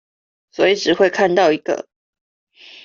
[0.49, 1.87] 所以只會看到一個